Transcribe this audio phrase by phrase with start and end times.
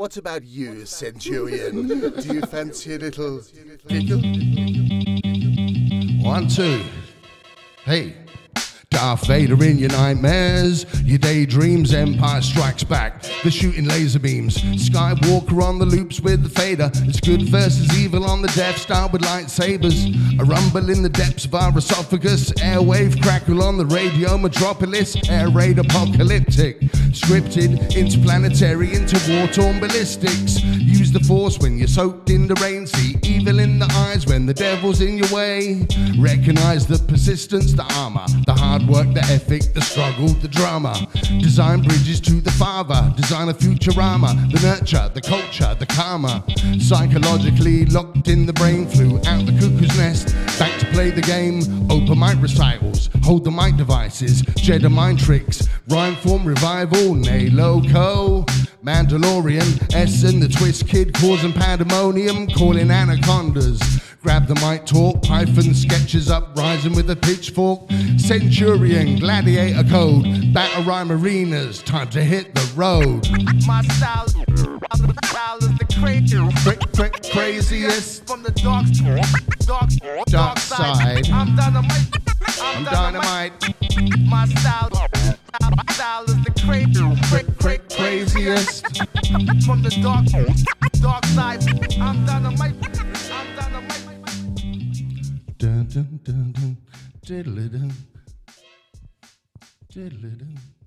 [0.00, 1.86] What about you, Centurion?
[1.86, 3.42] Do you fancy a little
[3.86, 4.22] giggle?
[6.24, 6.82] One, two.
[7.84, 8.14] Hey.
[9.00, 15.62] Darth Vader in your nightmares, your daydreams, Empire Strikes Back, the shooting laser beams, Skywalker
[15.62, 19.22] on the loops with the fader, it's good versus evil on the Death Star with
[19.22, 25.16] lightsabers, a rumble in the depths of our esophagus, airwave crackle on the radio metropolis,
[25.30, 26.78] air raid apocalyptic,
[27.10, 33.16] scripted, interplanetary, into war-torn ballistics, use the force when you're soaked in the rain, see
[33.22, 35.86] evil in the eyes when the devil's in your way,
[36.18, 40.94] recognize the persistence, the armor, the hard work, the ethic, the struggle, the drama.
[41.40, 46.44] Design bridges to the father, design a futurama, the nurture, the culture, the karma.
[46.78, 51.60] Psychologically locked in the brain, flew out the cuckoo's nest, back to play the game.
[51.90, 58.44] Open mic recitals, hold the mic devices, Jedi mind tricks, rhyme form revival, nay loco.
[58.82, 63.78] Mandalorian, S and the Twist Kid causing pandemonium, calling anacondas.
[64.22, 67.90] Grab the mic, talk, Python sketches up, rising with a pitchfork.
[68.18, 73.28] Centurion, gladiator code, battle rhyme arenas, time to hit the road.
[73.66, 78.86] My style, style is the crazy, Cra- cra- craziest, from the dark,
[79.66, 79.88] dark,
[80.26, 81.28] dark side.
[81.30, 82.08] I'm dynamite.
[82.62, 83.52] I'm dynamite,
[84.26, 84.90] My style,
[85.92, 87.54] style is the crazy, cra-
[88.40, 88.86] craziest.
[89.64, 90.26] from the dark,
[91.00, 91.62] dark side.
[92.00, 92.74] I'm dynamite.
[93.30, 94.04] I'm dynamite.
[95.58, 96.76] Dun dun dun dun,
[97.26, 97.92] diddle dun,
[99.92, 100.79] diddle dun.